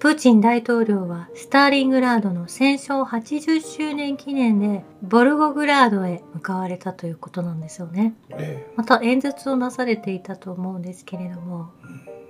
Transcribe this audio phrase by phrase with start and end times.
[0.00, 8.14] プーチン大統領はスターリングラードの戦勝80周年記念でボルゴグラードへ向かわれたということなんですよね。
[8.30, 11.68] えまた演説をなされていたと思うんですけれども、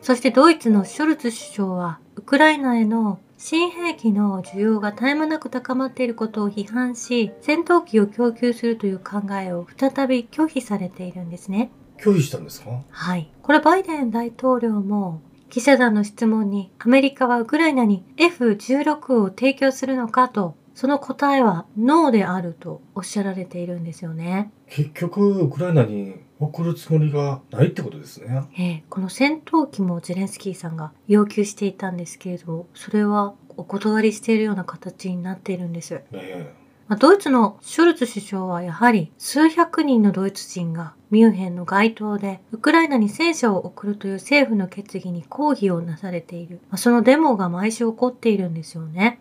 [0.03, 11.71] そしてドイツのショルツ首相はウクライナへの新兵器の需要が絶え間なく高まっていることを批判し、戦闘機を供給するという考えを再び拒否されているんですね。
[11.99, 12.71] え拒否したんですか？
[12.91, 13.31] はい。
[13.43, 24.53] これバイデン大統領も記者団の質問にアメリカはウクライナに F16 を提供するのかと、その答えはノーであるとおっしゃられているんですよね。
[24.69, 36.01] 結局ウクライナに送るつもりがないってことですねええこの戦闘機もゼレンスキーさんが要求していたんですけれど、それはお断りしているような形になっているんです。
[36.13, 36.55] え
[36.91, 46.59] まあドイツのショルツ首相はやはり数百人のドイツ人がミュンヘンの街頭でウクライナに戦車を送るという政府の決議に抗議をなされている。
[46.69, 49.21] まあそのデモが毎週起こっているんですよね。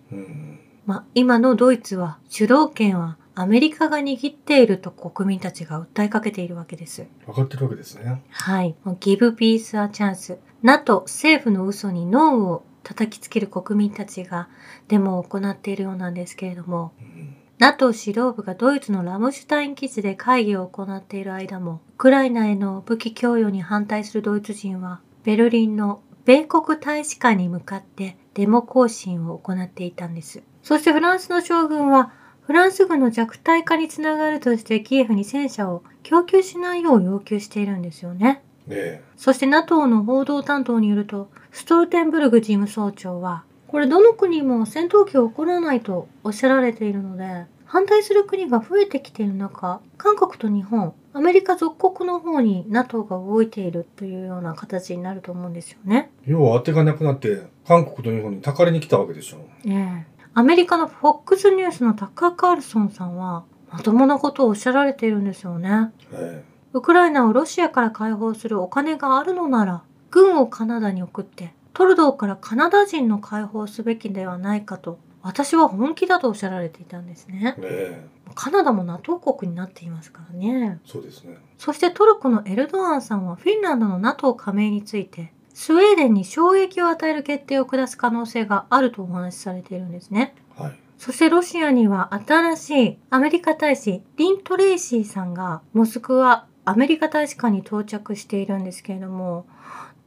[0.87, 7.05] まあ今のドイツは主導権はアメリカが握っていると国民たちが訴えかけているわけです。
[7.27, 8.73] 分かってるわけですねはい。
[8.83, 10.39] Give Peace a Chance。
[10.63, 14.49] NATO 政府の嘘にノーを叩きつける国民たちが
[14.87, 30.41] デモを行っているようなんですけれども、うん NATO 指導部がドイツのラムシュタイン基地で会議を行っている間も、ウクライナへの武器供与に反対するドイツ人は、ベルリンの米国大使館に向かってデモ行進を行っていたんです。
[30.63, 38.41] そしてフランスの将軍は、フランス軍の弱体化につながるとしてキエフに戦車を供給しないよう要求しているんですよね。
[38.69, 56.09] えそして NATO の報道担当によると、ストルテンブルグ事務総長は、これどの国も戦闘機を送らないとおっしゃられているので、反対する国が増えてきている中、韓国と日本、アメリカ属国の方に NATO が動いているというような形になると思うんですよね。
[56.25, 65.91] え要は当てがなくなって韓国と日本にたかりに来たわけでしょええアメリカの FOX ニュースのタッカー・カールソンさんは、まともなことをおっしゃられているんですよね。
[66.11, 77.63] えウクライナをロシアから解放するお金があるのなら、軍をカナダに送って、トルドーからカナダ人の解放すべきではないかと、私は本気だとおっしゃられていたんですねえ。
[77.95, 80.77] えカナダも NATO 国になっていますからね。
[80.83, 90.35] えそうですねそしてトルコのエルドアンさんはフィンランドの NATO 加盟について、スウェーデンに衝撃を与える決定を下す可能性があるとお話しされているんですね。
[90.57, 99.45] はいそしてロシアには新しいアメリカ大使リン・トレイシーさんがモスクワアメリカ大使館に到着しているんですけれども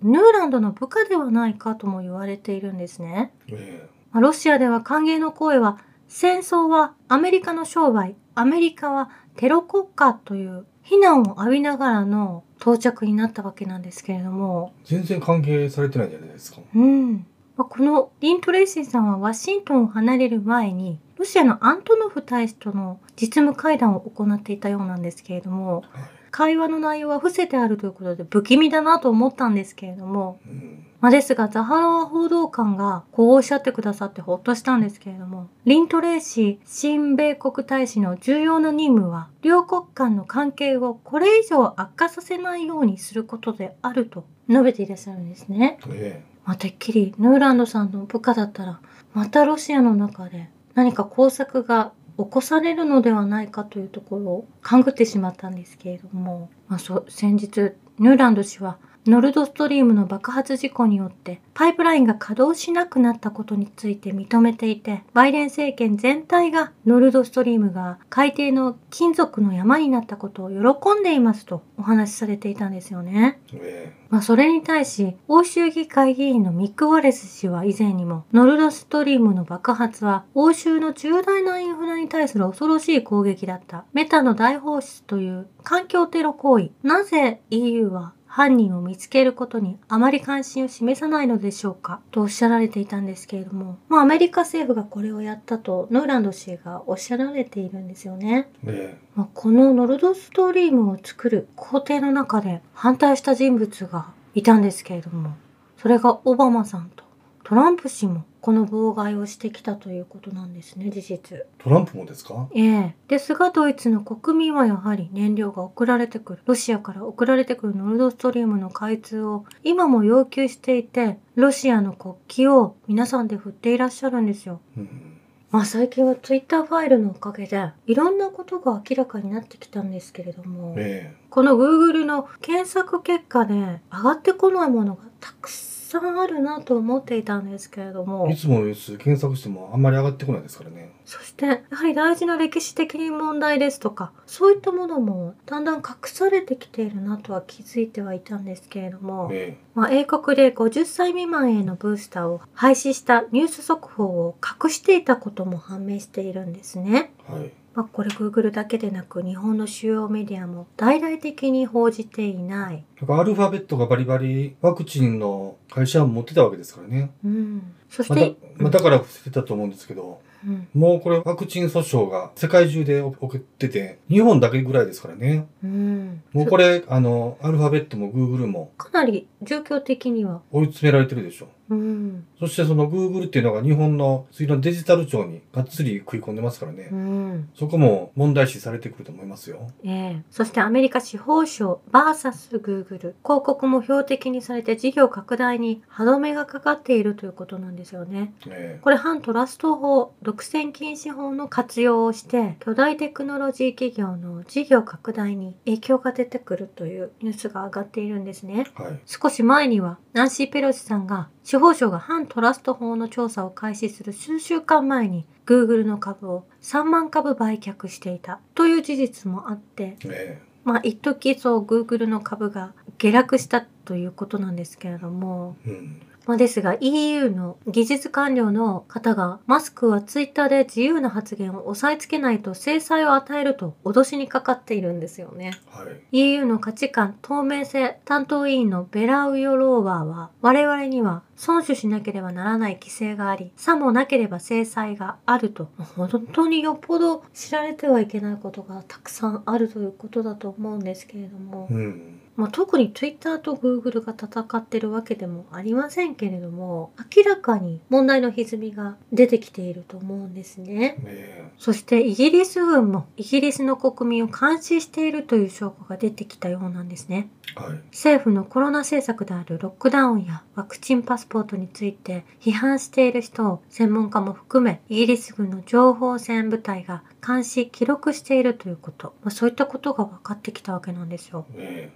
[0.02, 3.32] ヌーランドの部下ではないかとも言われているんですね。
[3.48, 14.72] えまあロシアでは歓迎の声は戦争はアメリカの商売アメリカはテロ国家という非難を浴びながらの到着になったわけなんですけれども。
[14.82, 16.60] え全然関係されてないんじゃないですか。
[16.74, 17.26] うん。
[17.56, 45.80] まあこのリン・トレイシーさんはワシントンを離れる前に、ロシアのアントノフ大使との実務会談を行っていたようなんですけれども、はい会話の内容は伏せてあるということで不気味だなと思ったんですけれども、うんまあ、ですがザハロワ報道官がこうおっしゃってくださってほっとしたんですけれども、リン・トレー新米国大使の重要な任務は、両国間の関係をこれ以上悪化させないようにすることであると述べていらっしゃるんですね。
[45.90, 48.80] えまあ、てっきりヌーランドさんの部下だったら
[49.12, 73.40] またロシアの中で何か工作が起こされるのではないかというところを勘ぐってしまったんですけれども、まあ、そう先日ニューランド氏はノルドストリームの爆発事故によってパイプラインが稼働しなくなったことについて認めていてバイデン政権全体がノルドストリームが海底の金属の山になったことを喜んでいますとお話しされていたんですよね。
[73.52, 83.86] ええまあ、それに対し、欧州議会議員のミック・ウォレス氏は以前にも、ノルドストリームの爆発は、欧州の重大なインフラに対する恐ろしい攻撃だった。
[83.94, 86.72] メタの大放出という環境テロ行為。
[86.82, 92.00] なぜ EU は犯人を見つけることにあまり関心を示さないのでしょうか？
[92.12, 98.50] とおっしゃられていたんですけれども、まあアメリカ政府がこれをやったとノーランド氏がおっしゃられているんですよね。
[98.66, 98.96] え。
[99.14, 105.36] まあ、このノルドストリームを作る工程の中で反対した人物がいたんですけれども、
[105.76, 107.04] それがオバマさんと
[107.44, 111.46] トランプ氏もこの妨害をしてきたということなんですね、事実。
[111.58, 112.48] トランプもですか？
[112.52, 112.94] ええ。
[113.06, 122.14] ですが、ドイツの国民はやはり燃料が送られてくる、ロシアから送られてくるノルドストリームの開通を今も要求していて、ロシアの国
[122.48, 124.60] 旗を皆さんで振っていらっしゃるんですよ。
[124.76, 125.18] うん。
[125.52, 140.92] まあ最近は Twitter ファイルのおかげでいろんなことが明らかになってきたんですけれども、えこの Google の検索結果で上がってこないものがたくささんあるなと思っていたんですけれどもいつものニュース検索してもあんまり上がってこないですからね。
[141.04, 157.12] そしてやはり大事な歴史的問題ですとかそういったものもだんだん隠されてきているなとは気づいてはいたんですけれども、えまあ、英国で50歳未満へのブースターを廃止したニュース速報を隠していたことも判明しているんですね。
[157.28, 157.52] えはい。
[157.74, 162.84] まあ、これ Google だけでなく日本の主要メディアも大々的に報じていない。
[163.00, 167.10] なんかアルファベットがバリバリワクチンの会社は持ってたわけですからね。
[167.24, 175.46] うん、そしまあだて、まあ、だから伏せてたと思うんですけど、うんもうこれワクチン訴訟が世界中で起きてて、日本だけぐらいですからね。
[175.62, 181.48] うん、もうこれ、あの、アルファベットも Google もかなり状況的には、追い詰められてるでしょ。
[181.72, 186.88] うん、そしてその Google っていうのが日本の次のデジタル庁にがっつり食い込んでますからね。
[186.90, 189.68] うん、そこも問題視されてくると思いますよ。
[189.84, 198.34] ええそしてアメリカ司法省 VS Google 広告も標的にされて事業拡大に歯止めがかかっているということなんですよね。
[198.46, 208.66] えこれ反トラスト法、独占禁止法の活用をして巨大テクノロジー企業の事業拡大に影響が出てくるというニュースが上がっているんですね。
[208.78, 209.00] えはい。
[209.06, 226.02] 少し前にはナンシー・ペロシさんが司法省が反トラスト法の調査を開始する数週間前に Google の株を3万株売却していたという事実もあってえまあ一時そう Google の株が下落したということなんですけれどもえうん。
[226.26, 235.52] まあ、ですが EU の技術官僚の方がマスクはツイッターで自由な発言を押さえつけないと制裁を与えると脅しにかかっているんですよね。
[235.70, 236.32] はい。
[236.32, 252.21] EU の価値観透明性担当委員のベラウヨローバーは我々には遵守しなければならない規制がありさもなければ制裁があると本当によっぽど知られてはいけないことがたくさんあるということだと思うんですけれども、うん。
[252.36, 260.96] まあ、特に Twitter と Google が戦ってるわけでもありませんけれども明らかに問題の歪みが出てきていると思うんですね。
[261.06, 267.30] えそしてイギリス軍もイギリスの国民を監視しているという証拠が出てきたようなんですね。
[267.56, 267.78] えはい。
[267.90, 281.46] 政府のコロナ政策であるロックダウンやワクチンパスポートについて批判している人を専門家も含めイギリス軍の情報戦部隊が監視記録しているということ、まあ、そういったことが分かってきたわけなんですよ。
[281.54, 281.90] え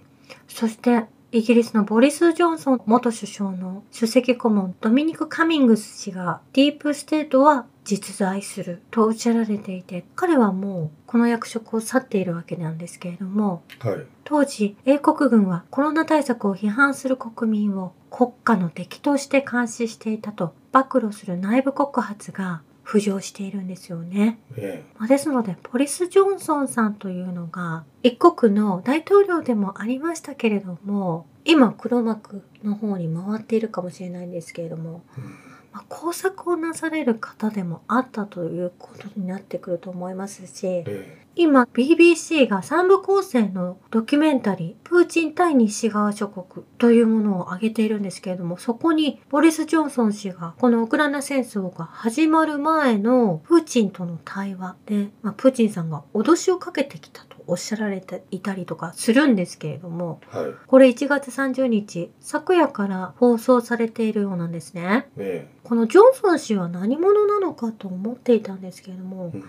[0.47, 14.05] そしてイギリスのボリス・ジョンソン元首相の首席顧問ドミニク・カミングス氏がディープステートは実在するとおっしゃられていて彼はもうこの役職を去っているわけなんですけれどもえはい。
[14.23, 24.39] 当時英国軍はコロナ対策を批判する国民を国家の敵として監視していたと暴露する内部告発が浮上しているんですよね。
[24.55, 35.27] えまあですので、ポリス・ジョンソンさんというのが、一国の大統領でもありましたけれども、今黒幕の方に回っているかもしれないんですけれども、えうん。
[35.73, 60.53] まあ、工作をなされる方でもあったということになってくると思いますし、え今 BBC が三部構成のドキュメンタリー「プーチン対西側諸国」というものを挙げているんですけれどもそこにボリス・ジョンソン氏がこのウクライナ戦争が始まる前のプーチンとの対話で、まあ、プーチンさんが脅しをかけてきたとおっしゃられていたりとかするんですけれどもえはい。
[60.65, 65.07] これ1月30日昨夜から放送されているようなんですね。
[65.17, 69.43] えこのジョンソン氏は何者なのかと思っていたんですけれどもえうん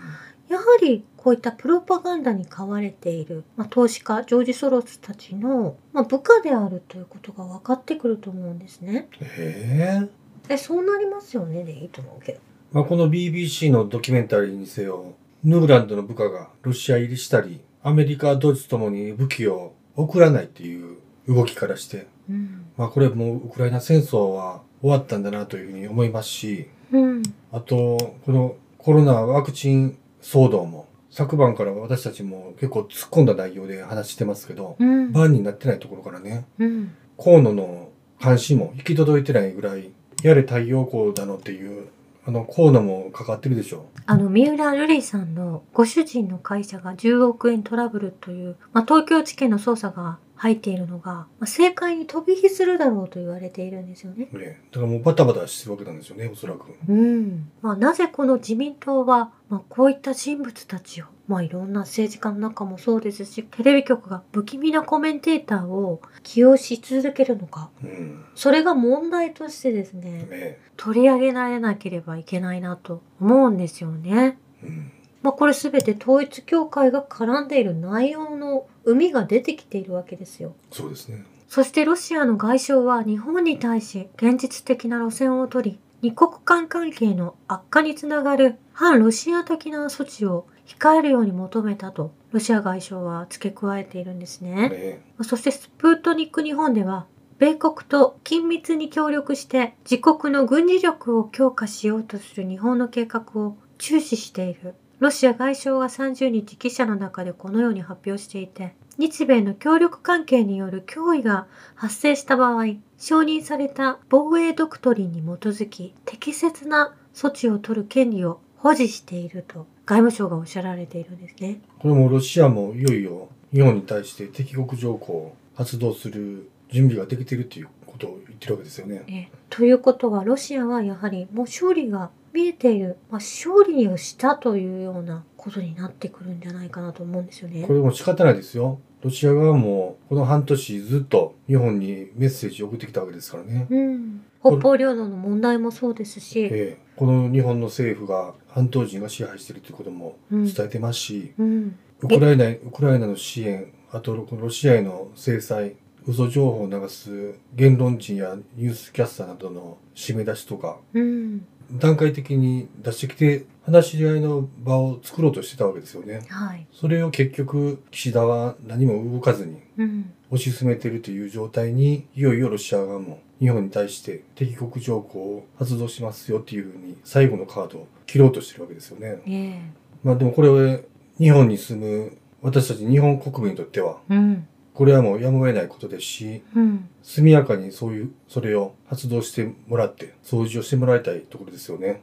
[0.49, 9.07] やはりこういったプロパガンダに買われている、まあ、投資家ジョージ・ソロスたちの、まあ、部下であるということが分かってくると思うんですね。
[9.21, 10.09] え
[10.49, 12.39] ええそうなりますよねでいいと思うけど。
[12.71, 15.13] まあ、この BBC のドキュメンタリーにせよ、
[15.43, 35.11] ヌーランドの部下がロシア入りしたり、アメリカ、ドイツともに武器を送らないっていう動きからして、うんまあこれもうウクライナ戦争は終わったんだなというふうに思いますし、うんあと、このコロナワクチン騒動も、昨晩から私たちも結構突っ込んだ内容で話してますけど、うん。
[35.11, 36.91] バンになってないところからね、うん。
[37.17, 37.89] 河野の
[38.21, 39.91] 監視も行き届いてないぐらい、
[40.23, 41.87] やれ太陽光だのっていう、
[42.25, 43.85] あの、河野もかかってるでしょ。
[44.05, 54.29] あの三浦瑠麗さんのご主人の会社が10億円トラブルという、まあ、東京地検の捜査が入っているのが、まあ、政界に飛び火するだろうと言われているんですよね。
[54.31, 56.73] ね、だからもうバタバタしてるわけなんですよね、おそらく。
[56.87, 68.23] うんまあ、なぜこの自民党は、まあ、こういった人物たちを、まあ、いろんな政治家の中もそうですしテレビ局が不気味なコメンテーターを起用し続けるのかうん。
[68.33, 70.59] それが問題としてですねね。
[70.77, 74.37] 取り上げられなければいけないなと思うんですよね。
[74.63, 74.91] うん。
[75.21, 80.55] まあ、これ全て統一教会が絡んでいる内容の生みが出てきているわけですよ。
[80.71, 81.25] そうですね。
[81.47, 94.69] そしてロシアの外相は日本に対し現実的な路線を取り、二国間関係の悪化につながる反ロシア的な措置を控えるように求めたと、ロシア外相は付け加えているんですね。
[94.69, 97.07] ねそしてスプートニック日本では、
[97.39, 104.75] 米国と緊密に協力して自国の軍事力を強化しようとする日本の計画を注視している。
[104.99, 112.65] ロシア外相は30日記者の中でこのように発表していて、日米の協力関係による脅威が発生した場合、
[112.97, 121.61] 承認された防衛ドクトリンに基づき適切な措置を取る権利を保持していると外務省がおっしゃられているんですね。
[121.79, 129.03] これもロシアもいよいよ日本に対して敵国条項を発動する準備ができているということを言ってるわけですよね。
[129.07, 137.73] えということはロシアはやはりもう勝利が見えている、まあ、勝利をしたというようなことになってくるんじゃないかなと思うんですよねこ。
[137.73, 138.79] れも仕方ないですよ。
[139.01, 143.67] ロシア側もこの半年ずっと日本にメッセージを送ってきたわけですからね。
[143.69, 155.77] うん、北方領土の問題もそうですし、ええこの日本の政府が半島人が支配しているということもうん伝えてますし、うん、ウクライナ、ウクライナの支援、あとロシアへの制裁、
[156.07, 166.21] 嘘情報を流す言論人やニュースキャスターなどの締め出しとか、うん、段階的に出してきて話し合いの場を作ろうとしてたわけですよね。
[166.27, 179.21] はい、それを結局岸田は何も動かずにうん、推し進めているという状態にいよいよロシア側も日本に対して敵国条項を発動しますよっていうふうに最後のカードを切ろうとしてるわけですよね。
[179.25, 179.61] ええ。
[180.03, 180.79] まあでもこれは
[181.17, 184.47] 日本に住む私たち日本国民にとってはうん、
[184.79, 192.01] これはもうやむを得ないことですしうん、速やかにそういうそれを発動してもらって掃除をしてもらいたいところですよね。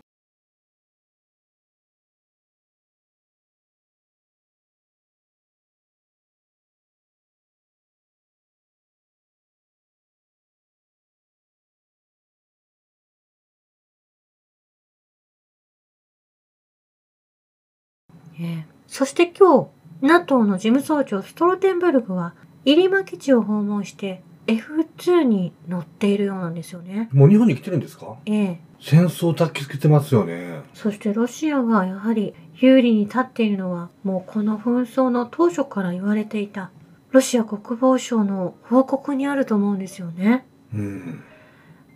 [18.39, 19.71] ええそして今日
[20.03, 22.35] NATO の事務総長ストロテンベルグは
[22.75, 27.09] 入間基地を訪問して F2 に乗っているようなんですよね。
[27.13, 28.17] もう日本に来てるんですか？
[28.27, 30.61] ええ戦争を焚きつけてますよね。
[30.75, 36.71] そしてロシアがやはり有利に立っているのはもうこの紛争の当初から言われていた
[37.11, 40.47] ロシア国防省の報告にあると思うんですよね。
[40.75, 41.23] うん。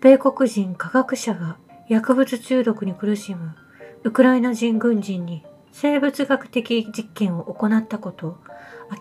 [0.00, 1.58] 米国人科学者が
[1.88, 3.54] 薬物中毒に苦しむ
[4.04, 8.36] ウクライナ人軍人に生物学的実験を行ったことを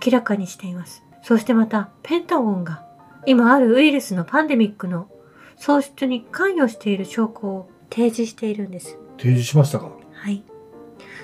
[0.05, 1.03] 明らかにしています。
[1.23, 2.85] そしてまたペンタゴンが
[3.25, 5.09] 今あるウイルスのパンデミックの
[5.57, 8.97] 創出に関与している証拠を提示しているんです。
[9.17, 9.91] 提示しましたか？
[10.13, 10.43] はい。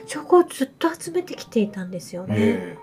[0.06, 2.36] 証拠をずっと集めてきていたんですよね。
[2.38, 2.78] え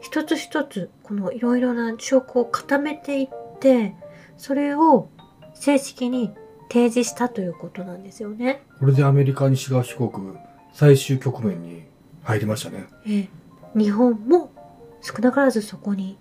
[0.00, 3.96] 一つ一つこのいろいろな証拠を固めていって
[4.36, 5.08] それを
[5.54, 6.32] 正式に
[6.70, 8.62] 提示したということなんですよね。
[8.78, 10.36] これでアメリカ西側諸国
[10.72, 11.82] 最終局面に
[12.22, 12.86] 入りましたね。
[13.06, 13.28] ええ、
[13.76, 14.52] 日本も
[15.00, 16.18] 少なからずそこに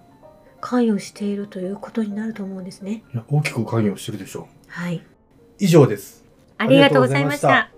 [0.61, 3.03] 関与しているということになると思うんですね。
[3.13, 4.45] いや大きく関与してるでしょう。
[4.67, 5.03] はい。
[5.59, 6.25] 以上です。
[6.57, 7.76] ありがとうございました。